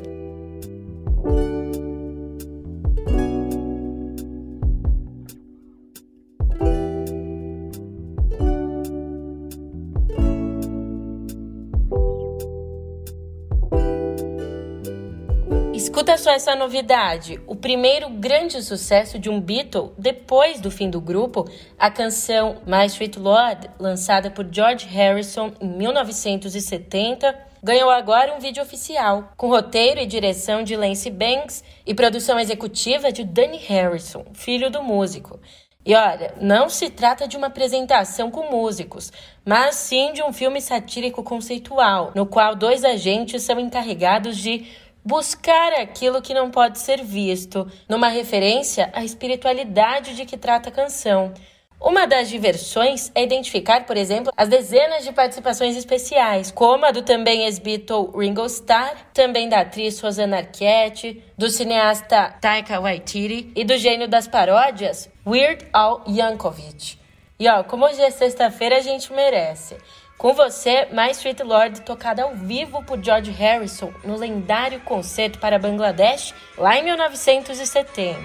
Escuta 16.12 16.30
só 16.30 16.32
essa 16.32 16.56
novidade. 16.58 17.40
O 17.48 17.56
primeiro 17.56 18.10
grande 18.10 18.62
sucesso 18.62 19.18
de 19.18 19.30
um 19.30 19.40
Beatle 19.40 19.94
depois 19.98 20.60
do 20.60 20.70
fim 20.70 20.90
do 20.90 21.00
grupo, 21.00 21.50
a 21.80 21.90
canção 21.90 22.58
My 22.68 22.86
Sweet 22.86 23.18
Lord, 23.18 23.70
lançada 23.80 24.30
por 24.30 24.46
George 24.52 24.86
Harrison 24.88 25.54
em 25.62 25.70
1970, 25.70 27.34
ganhou 27.64 27.90
agora 27.90 28.36
um 28.36 28.42
vídeo 28.42 28.62
oficial, 28.62 29.32
com 29.38 29.48
roteiro 29.48 30.02
e 30.02 30.06
direção 30.06 30.64
de 30.64 30.76
Lance 30.76 31.10
Banks 31.10 31.64
e 31.88 31.94
produção 31.94 32.38
executiva 32.38 33.10
de 33.10 33.24
Danny 33.24 33.58
Harrison, 33.60 34.26
filho 34.34 34.70
do 34.70 34.84
músico. 34.84 35.40
E 35.86 35.96
olha, 35.96 36.36
não 36.42 36.70
se 36.70 36.90
trata 36.90 37.28
de 37.28 37.38
uma 37.38 37.48
apresentação 37.48 38.30
com 38.30 38.52
músicos, 38.52 39.12
mas 39.46 39.76
sim 39.76 40.12
de 40.12 40.22
um 40.22 40.34
filme 40.34 40.62
satírico 40.62 41.24
conceitual, 41.24 42.12
no 42.14 42.26
qual 42.26 42.54
dois 42.54 42.84
agentes 42.84 43.42
são 43.44 43.60
encarregados 43.60 44.38
de 44.38 44.68
buscar 45.04 45.74
aquilo 45.74 46.22
que 46.22 46.34
não 46.34 46.52
pode 46.52 46.80
ser 46.80 47.04
visto, 47.04 47.70
numa 47.88 48.08
referência 48.08 48.90
à 48.94 49.04
espiritualidade 49.04 50.16
de 50.16 50.26
que 50.26 50.38
trata 50.38 50.70
a 50.70 50.72
canção. 50.72 51.34
Uma 51.84 52.06
das 52.06 52.30
diversões 52.30 53.12
é 53.16 53.24
identificar, 53.24 53.88
por 53.88 53.98
exemplo, 53.98 54.32
as 54.38 54.48
dezenas 54.48 55.04
de 55.04 55.12
participações 55.12 55.76
especiais, 55.76 56.52
como 56.52 56.86
a 56.86 56.92
do 56.92 57.02
também 57.02 57.46
ex-Beatle 57.46 58.12
Ringo 58.16 58.46
Starr, 58.46 58.96
também 59.12 59.50
da 59.50 59.62
atriz 59.62 60.00
Rosanna 60.00 60.38
Arquette, 60.38 61.24
do 61.36 61.50
cineasta 61.50 62.36
Taika 62.40 62.80
Waititi 62.80 63.52
e 63.56 63.64
do 63.64 63.76
gênio 63.78 64.08
das 64.08 64.28
paródias 64.28 65.10
Weird 65.26 65.66
Al 65.74 66.04
Yankovic. 66.08 67.00
E 67.40 67.50
ó, 67.50 67.64
como 67.64 67.86
hoje 67.86 68.00
é 68.00 68.12
sexta-feira, 68.12 68.78
a 68.78 68.82
gente 68.82 69.12
merece. 69.12 69.76
Com 70.22 70.36
você, 70.36 70.88
My 70.92 71.10
Street 71.10 71.40
Lord, 71.40 71.82
tocada 71.82 72.22
ao 72.22 72.36
vivo 72.36 72.84
por 72.84 73.04
George 73.04 73.32
Harrison 73.32 73.92
no 74.04 74.16
lendário 74.16 74.80
concerto 74.82 75.40
para 75.40 75.58
Bangladesh, 75.58 76.32
lá 76.60 76.78
em 76.78 76.84
1970. 76.84 78.20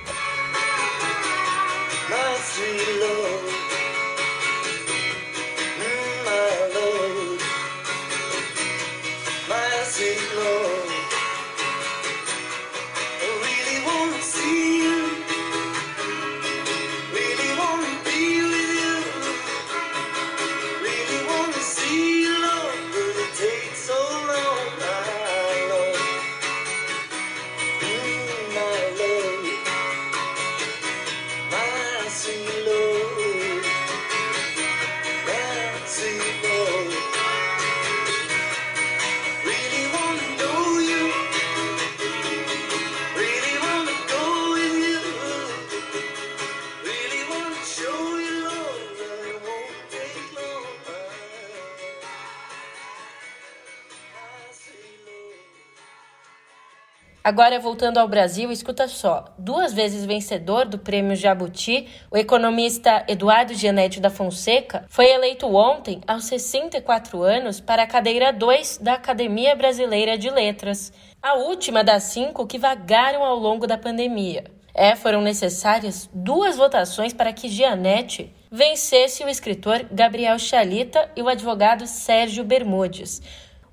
Agora, 57.26 57.58
voltando 57.58 57.98
ao 57.98 58.06
Brasil, 58.06 58.52
escuta 58.52 58.86
só. 58.86 59.24
Duas 59.36 59.72
vezes 59.72 60.06
vencedor 60.06 60.64
do 60.64 60.78
prêmio 60.78 61.16
Jabuti, 61.16 61.88
o 62.08 62.16
economista 62.16 63.04
Eduardo 63.08 63.52
Gianetti 63.52 63.98
da 63.98 64.08
Fonseca 64.08 64.84
foi 64.88 65.06
eleito 65.06 65.52
ontem, 65.52 66.00
aos 66.06 66.26
64 66.26 67.20
anos, 67.24 67.58
para 67.58 67.82
a 67.82 67.86
cadeira 67.88 68.32
2 68.32 68.78
da 68.78 68.92
Academia 68.92 69.56
Brasileira 69.56 70.16
de 70.16 70.30
Letras, 70.30 70.92
a 71.20 71.34
última 71.34 71.82
das 71.82 72.04
cinco 72.04 72.46
que 72.46 72.58
vagaram 72.58 73.24
ao 73.24 73.36
longo 73.36 73.66
da 73.66 73.76
pandemia. 73.76 74.44
É, 74.72 74.94
foram 74.94 75.20
necessárias 75.20 76.08
duas 76.14 76.56
votações 76.56 77.12
para 77.12 77.32
que 77.32 77.48
Gianetti 77.48 78.32
vencesse 78.52 79.24
o 79.24 79.28
escritor 79.28 79.84
Gabriel 79.90 80.38
Chalita 80.38 81.10
e 81.16 81.22
o 81.22 81.28
advogado 81.28 81.88
Sérgio 81.88 82.44
Bermudes. 82.44 83.20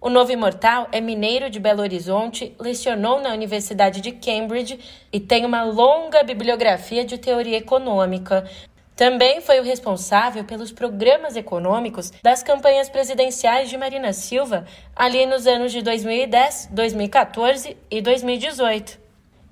O 0.03 0.09
novo 0.09 0.33
imortal 0.33 0.89
é 0.91 0.99
mineiro 0.99 1.49
de 1.49 1.61
Belo 1.61 1.81
Horizonte, 1.81 2.53
lecionou 2.59 3.21
na 3.21 3.29
Universidade 3.29 4.01
de 4.01 4.11
Cambridge 4.11 4.77
e 5.13 5.17
tem 5.17 5.45
uma 5.45 5.63
longa 5.63 6.21
bibliografia 6.23 7.05
de 7.05 7.17
teoria 7.17 7.55
econômica. 7.55 8.45
Também 8.97 9.39
foi 9.39 9.61
o 9.61 9.63
responsável 9.63 10.43
pelos 10.43 10.73
programas 10.73 11.37
econômicos 11.37 12.11
das 12.21 12.43
campanhas 12.43 12.89
presidenciais 12.89 13.69
de 13.69 13.77
Marina 13.77 14.11
Silva 14.11 14.65
ali 14.93 15.25
nos 15.25 15.47
anos 15.47 15.71
de 15.71 15.81
2010, 15.81 16.67
2014 16.73 17.77
e 17.89 18.01
2018. 18.01 18.99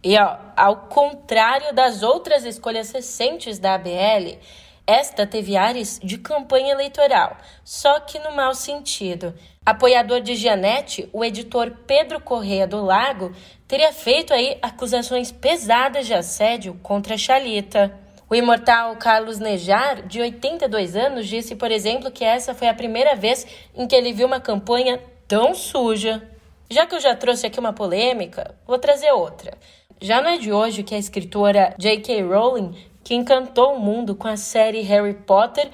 E 0.04 0.18
ó, 0.18 0.36
ao 0.58 0.76
contrário 0.90 1.74
das 1.74 2.04
outras 2.04 2.44
escolhas 2.44 2.92
recentes 2.92 3.58
da 3.58 3.76
ABL, 3.76 4.38
esta 4.86 5.26
teve 5.26 5.56
ares 5.56 5.98
de 6.04 6.18
campanha 6.18 6.74
eleitoral, 6.74 7.38
só 7.64 8.02
que 8.02 8.20
no 8.20 8.36
mau 8.36 8.54
sentido. 8.54 9.34
Apoiador 9.64 10.22
de 10.22 10.34
Gianete, 10.34 11.08
o 11.14 11.24
editor 11.24 11.72
Pedro 11.86 12.20
Correia 12.20 12.66
do 12.66 12.84
Lago 12.84 13.32
teria 13.68 13.94
feito 13.94 14.34
aí 14.34 14.58
acusações 14.60 15.32
pesadas 15.32 16.08
de 16.08 16.16
assédio 16.16 16.80
contra 16.82 17.16
Chalita. 17.16 17.96
O 18.28 18.34
imortal 18.34 18.96
Carlos 18.96 19.38
Nejar, 19.38 20.02
de 20.08 20.20
82 20.20 20.96
anos, 20.96 21.28
disse, 21.28 21.56
por 21.56 21.70
exemplo, 21.70 22.10
que 22.10 22.24
essa 22.24 22.56
foi 22.56 22.70
a 22.70 22.74
primeira 22.74 23.16
vez 23.16 23.46
em 23.76 23.86
que 23.86 23.96
ele 23.96 24.12
viu 24.12 24.26
uma 24.26 24.40
campanha 24.40 25.00
tão 25.28 25.54
suja. 25.54 26.28
Já 26.68 26.88
que 26.88 26.96
eu 26.96 27.00
já 27.00 27.16
trouxe 27.16 27.46
aqui 27.46 27.60
uma 27.60 27.72
polêmica, 27.72 28.56
vou 28.66 28.80
trazer 28.80 29.12
outra. 29.12 29.56
Já 30.02 30.24
não 30.24 30.32
é 30.32 30.40
de 30.40 30.52
hoje 30.52 30.82
que 30.82 30.96
a 30.96 30.98
escritora 30.98 31.76
J.K. 31.78 32.24
Rowling, 32.24 32.76
que 33.04 33.14
encantou 33.14 33.76
o 33.76 33.80
mundo 33.80 34.16
com 34.16 34.28
a 34.28 34.38
série 34.38 34.82
Harry 34.82 35.14
Potter, 35.14 35.70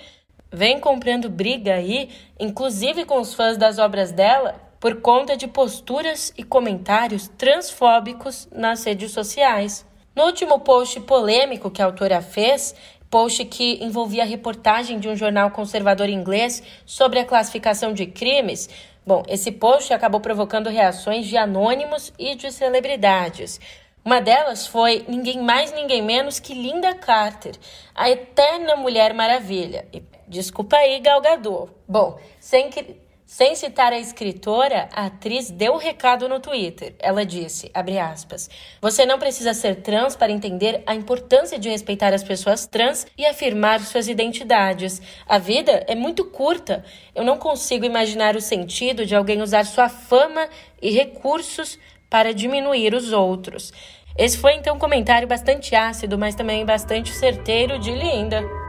vem 0.52 0.80
comprando 0.80 1.30
briga 1.30 1.76
aí, 1.76 2.10
inclusive 2.40 3.06
com 3.06 3.20
os 3.20 3.34
fãs 3.34 3.58
das 3.58 3.80
obras 3.80 4.12
dela, 4.12 4.56
por 4.80 5.02
conta 5.02 5.36
de 5.36 5.48
posturas 5.48 6.32
e 6.38 6.44
comentários 6.44 7.28
transfóbicos 7.38 8.48
nas 8.52 8.84
redes 8.84 9.12
sociais. 9.12 9.86
No 10.16 10.24
último 10.24 10.60
post 10.60 11.00
polêmico 11.02 11.70
que 11.70 11.82
a 11.82 11.86
autora 11.86 12.22
fez, 12.22 12.76
post 13.10 13.44
que 13.46 13.84
envolvia 13.84 14.24
a 14.24 14.26
reportagem 14.26 15.00
de 15.00 15.08
um 15.08 15.16
jornal 15.16 15.52
conservador 15.52 16.10
inglês 16.10 16.62
sobre 16.86 17.20
a 17.20 17.26
classificação 17.26 17.94
de 17.94 18.06
crimes, 18.06 18.70
bom, 19.06 19.24
esse 19.28 19.52
post 19.52 19.94
acabou 19.94 20.20
provocando 20.20 20.70
reações 20.70 21.26
de 21.26 21.38
anônimos 21.38 22.14
e 22.18 22.36
de 22.36 22.52
celebridades. 22.52 23.60
Uma 24.04 24.22
delas 24.22 24.66
foi 24.66 25.04
ninguém 25.08 25.42
mais, 25.42 25.74
ninguém 25.74 26.02
menos 26.02 26.40
que 26.40 26.54
Linda 26.54 26.96
Carter, 26.96 27.56
a 27.94 28.10
eterna 28.10 28.76
Mulher 28.76 29.14
Maravilha. 29.14 29.86
Desculpa 30.28 30.76
aí, 30.76 31.00
Galgador. 31.00 31.70
Bom, 31.88 32.20
sem, 32.38 32.70
que, 32.70 32.98
sem 33.26 33.56
citar 33.56 33.94
a 33.94 33.98
escritora, 33.98 34.90
a 34.94 35.06
atriz 35.06 35.50
deu 35.50 35.74
um 35.74 35.78
recado 35.78 36.28
no 36.28 36.42
Twitter. 36.42 36.96
Ela 37.00 37.26
disse, 37.26 37.72
aspas, 37.74 38.50
você 38.82 39.06
não 39.06 39.18
precisa 39.18 39.54
ser 39.54 39.76
trans 39.78 40.18
para 40.18 40.32
entender 40.32 40.84
a 40.86 40.94
importância 40.94 41.58
de 41.58 41.70
respeitar 41.70 42.14
as 42.14 42.24
pessoas 42.24 42.68
trans 42.68 43.08
e 43.18 43.26
afirmar 43.26 43.80
suas 43.80 44.10
identidades. 44.10 45.02
A 45.26 45.38
vida 45.38 45.86
é 45.88 45.96
muito 45.96 46.26
curta. 46.26 46.84
Eu 47.16 47.24
não 47.24 47.38
consigo 47.38 47.86
imaginar 47.86 48.36
o 48.36 48.42
sentido 48.42 49.06
de 49.06 49.16
alguém 49.16 49.42
usar 49.42 49.66
sua 49.66 49.88
fama 49.88 50.50
e 50.82 50.92
recursos 50.92 51.80
para 52.10 52.34
diminuir 52.34 52.94
os 52.94 53.14
outros. 53.14 53.72
Esse 54.18 54.38
foi 54.38 54.56
então 54.56 54.76
um 54.76 54.80
comentário 54.80 55.28
bastante 55.28 55.74
ácido, 55.74 56.18
mas 56.18 56.36
também 56.36 56.66
bastante 56.66 57.14
certeiro 57.14 57.80
de 57.80 57.92
Linda. 57.92 58.67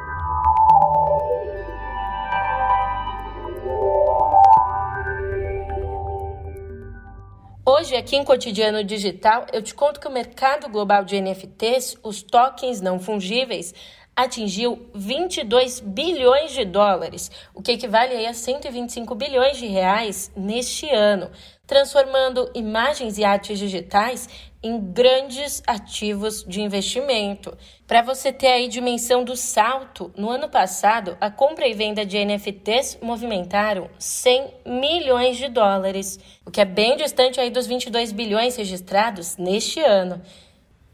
Hoje, 7.70 7.94
aqui 7.94 8.16
em 8.16 8.24
Cotidiano 8.24 8.82
Digital, 8.82 9.44
eu 9.52 9.60
te 9.60 9.74
conto 9.74 10.00
que 10.00 10.08
o 10.08 10.10
mercado 10.10 10.70
global 10.70 11.04
de 11.04 11.20
NFTs, 11.20 11.98
os 12.02 12.22
tokens 12.22 12.80
não 12.80 12.98
fungíveis, 12.98 13.74
atingiu 14.16 14.88
22 14.94 15.80
bilhões 15.80 16.52
de 16.52 16.64
dólares, 16.64 17.30
o 17.54 17.60
que 17.60 17.72
equivale 17.72 18.26
a 18.26 18.32
125 18.32 19.14
bilhões 19.14 19.58
de 19.58 19.66
reais 19.66 20.32
neste 20.34 20.88
ano, 20.88 21.30
transformando 21.68 22.50
imagens 22.54 23.18
e 23.18 23.24
artes 23.24 23.58
digitais 23.58 24.26
em 24.62 24.80
grandes 24.80 25.62
ativos 25.66 26.42
de 26.42 26.62
investimento. 26.62 27.56
Para 27.86 28.00
você 28.00 28.32
ter 28.32 28.48
aí 28.48 28.68
dimensão 28.68 29.22
do 29.22 29.36
salto, 29.36 30.10
no 30.16 30.30
ano 30.30 30.48
passado, 30.48 31.16
a 31.20 31.30
compra 31.30 31.68
e 31.68 31.74
venda 31.74 32.06
de 32.06 32.18
NFTs 32.24 32.98
movimentaram 33.02 33.88
100 33.98 34.54
milhões 34.64 35.36
de 35.36 35.48
dólares, 35.48 36.18
o 36.44 36.50
que 36.50 36.62
é 36.62 36.64
bem 36.64 36.96
distante 36.96 37.38
aí 37.38 37.50
dos 37.50 37.66
22 37.66 38.12
bilhões 38.12 38.56
registrados 38.56 39.36
neste 39.36 39.78
ano. 39.78 40.22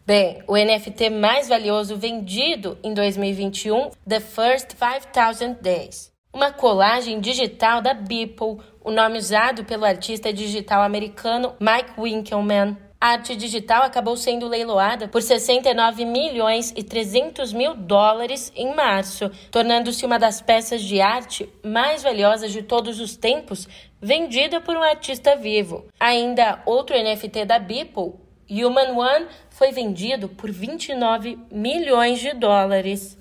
Bem, 0.05 0.43
o 0.49 0.57
NFT 0.57 1.09
mais 1.09 1.49
valioso 1.49 1.97
vendido 1.97 2.77
em 2.83 2.93
2021, 2.93 3.91
The 4.07 4.21
First 4.21 4.73
5000 4.73 5.55
Days. 5.63 6.13
Uma 6.35 6.51
colagem 6.51 7.21
digital 7.21 7.81
da 7.81 7.95
Beeple, 7.95 8.59
o 8.85 8.91
nome 8.91 9.17
usado 9.19 9.65
pelo 9.65 9.87
artista 9.87 10.31
digital 10.31 10.83
americano 10.83 11.55
Mike 11.59 11.99
Winkelmann. 11.99 12.77
A 13.01 13.09
arte 13.09 13.35
digital 13.35 13.83
acabou 13.83 14.17
sendo 14.17 14.47
leiloada 14.47 15.09
por 15.09 15.23
69 15.23 16.05
milhões 16.05 16.73
e 16.77 16.83
300 16.83 17.53
mil 17.53 17.75
dólares 17.75 18.53
em 18.55 18.75
março, 18.75 19.31
tornando-se 19.51 20.05
uma 20.07 20.19
das 20.19 20.41
peças 20.41 20.83
de 20.83 21.01
arte 21.01 21.49
mais 21.63 22.03
valiosas 22.03 22.53
de 22.53 22.63
todos 22.63 23.01
os 23.01 23.17
tempos 23.17 23.67
vendida 24.01 24.61
por 24.61 24.77
um 24.77 24.83
artista 24.83 25.35
vivo. 25.35 25.87
Ainda 25.99 26.63
outro 26.67 26.97
NFT 26.97 27.47
da 27.47 27.59
Beeple, 27.59 28.15
Human 28.51 28.93
One 28.93 29.27
foi 29.51 29.73
vendido 29.73 30.29
por 30.29 30.51
29 30.51 31.39
milhões 31.51 32.21
de 32.21 32.33
dólares. 32.35 33.19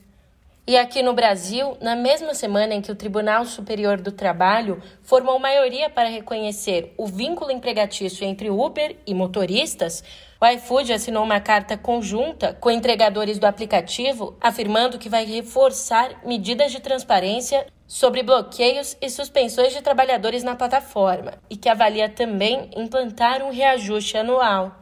E 0.66 0.78
aqui 0.78 1.04
no 1.04 1.14
Brasil, 1.14 1.76
na 1.82 1.94
mesma 1.94 2.34
semana 2.34 2.74
em 2.74 2.82
que 2.82 2.90
o 2.90 2.96
Tribunal 2.96 3.44
Superior 3.44 4.00
do 4.00 4.14
Trabalho 4.14 4.82
formou 5.02 5.38
maioria 5.38 5.90
para 5.90 6.08
reconhecer 6.08 6.94
o 6.98 7.06
vínculo 7.06 7.52
empregatício 7.52 8.26
entre 8.26 8.50
Uber 8.50 8.96
e 9.06 9.14
motoristas, 9.14 10.02
o 10.40 10.46
iFood 10.46 10.94
assinou 10.94 11.26
uma 11.26 11.42
carta 11.42 11.78
conjunta 11.78 12.54
com 12.62 12.72
entregadores 12.72 13.38
do 13.38 13.46
aplicativo 13.46 14.38
afirmando 14.40 14.98
que 14.98 15.10
vai 15.10 15.26
reforçar 15.26 16.26
medidas 16.26 16.72
de 16.72 16.80
transparência 16.80 17.68
sobre 17.86 18.24
bloqueios 18.24 18.96
e 19.02 19.10
suspensões 19.10 19.74
de 19.74 19.82
trabalhadores 19.82 20.44
na 20.44 20.56
plataforma 20.56 21.34
e 21.50 21.58
que 21.58 21.68
avalia 21.68 22.08
também 22.08 22.70
implantar 22.74 23.44
um 23.44 23.52
reajuste 23.52 24.18
anual. 24.18 24.74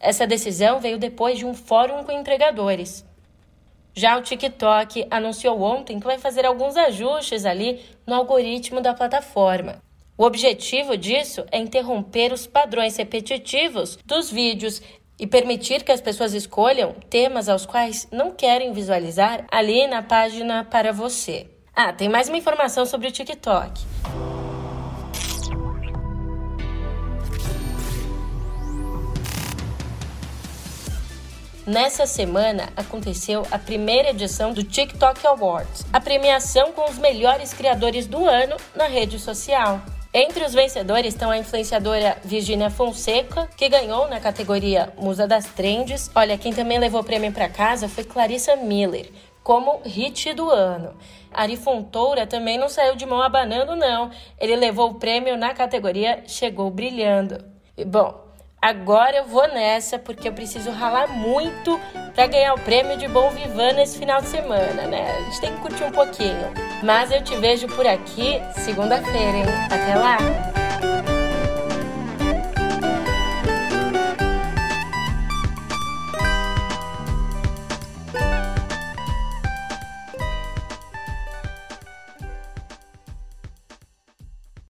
Essa 0.00 0.26
decisão 0.26 0.80
veio 0.80 0.96
depois 0.96 1.38
de 1.38 1.44
um 1.44 1.52
fórum 1.52 2.04
com 2.04 2.12
entregadores. 2.12 3.04
Já 3.98 4.18
o 4.18 4.20
TikTok 4.20 5.06
anunciou 5.10 5.62
ontem 5.62 5.98
que 5.98 6.06
vai 6.06 6.18
fazer 6.18 6.44
alguns 6.44 6.76
ajustes 6.76 7.46
ali 7.46 7.80
no 8.06 8.14
algoritmo 8.14 8.82
da 8.82 8.92
plataforma. 8.92 9.82
O 10.18 10.24
objetivo 10.24 10.98
disso 10.98 11.46
é 11.50 11.58
interromper 11.58 12.30
os 12.30 12.46
padrões 12.46 12.94
repetitivos 12.98 13.98
dos 14.04 14.30
vídeos 14.30 14.82
e 15.18 15.26
permitir 15.26 15.82
que 15.82 15.92
as 15.92 16.02
pessoas 16.02 16.34
escolham 16.34 16.94
temas 17.08 17.48
aos 17.48 17.64
quais 17.64 18.06
não 18.12 18.32
querem 18.32 18.74
visualizar 18.74 19.46
ali 19.50 19.86
na 19.86 20.02
página 20.02 20.62
para 20.62 20.92
você. 20.92 21.48
Ah, 21.74 21.90
tem 21.90 22.08
mais 22.08 22.28
uma 22.28 22.36
informação 22.36 22.84
sobre 22.84 23.08
o 23.08 23.12
TikTok. 23.12 23.80
Nessa 31.66 32.06
semana 32.06 32.68
aconteceu 32.76 33.44
a 33.50 33.58
primeira 33.58 34.10
edição 34.10 34.52
do 34.52 34.62
TikTok 34.62 35.26
Awards, 35.26 35.84
a 35.92 36.00
premiação 36.00 36.70
com 36.70 36.88
os 36.88 36.96
melhores 36.96 37.52
criadores 37.52 38.06
do 38.06 38.24
ano 38.24 38.56
na 38.72 38.86
rede 38.86 39.18
social. 39.18 39.82
Entre 40.14 40.44
os 40.44 40.54
vencedores 40.54 41.12
estão 41.12 41.28
a 41.28 41.36
influenciadora 41.36 42.18
Virginia 42.22 42.70
Fonseca, 42.70 43.48
que 43.56 43.68
ganhou 43.68 44.08
na 44.08 44.20
categoria 44.20 44.92
Musa 44.96 45.26
das 45.26 45.46
Trends. 45.46 46.08
Olha, 46.14 46.38
quem 46.38 46.52
também 46.52 46.78
levou 46.78 47.00
o 47.00 47.04
prêmio 47.04 47.32
para 47.32 47.48
casa 47.48 47.88
foi 47.88 48.04
Clarissa 48.04 48.54
Miller, 48.54 49.10
como 49.42 49.80
hit 49.84 50.32
do 50.34 50.48
ano. 50.48 50.94
Ari 51.32 51.56
Fontoura 51.56 52.28
também 52.28 52.56
não 52.56 52.68
saiu 52.68 52.94
de 52.94 53.04
mão 53.04 53.20
abanando, 53.20 53.74
não. 53.74 54.12
Ele 54.38 54.54
levou 54.54 54.90
o 54.90 54.94
prêmio 54.94 55.36
na 55.36 55.52
categoria 55.52 56.22
Chegou 56.28 56.70
Brilhando. 56.70 57.44
E, 57.76 57.84
bom, 57.84 58.25
Agora 58.66 59.18
eu 59.18 59.24
vou 59.26 59.46
nessa 59.46 59.96
porque 59.96 60.28
eu 60.28 60.32
preciso 60.32 60.72
ralar 60.72 61.06
muito 61.06 61.80
para 62.16 62.26
ganhar 62.26 62.52
o 62.52 62.58
prêmio 62.58 62.96
de 62.96 63.06
Bom 63.06 63.30
Vivan 63.30 63.74
nesse 63.74 63.96
final 63.96 64.20
de 64.20 64.26
semana, 64.26 64.88
né? 64.88 65.08
A 65.08 65.22
gente 65.22 65.40
tem 65.40 65.54
que 65.54 65.60
curtir 65.60 65.84
um 65.84 65.92
pouquinho. 65.92 66.52
Mas 66.82 67.12
eu 67.12 67.22
te 67.22 67.36
vejo 67.36 67.68
por 67.68 67.86
aqui 67.86 68.42
segunda-feira, 68.56 69.38
hein? 69.38 69.44
Até 69.70 69.94
lá! 69.94 70.65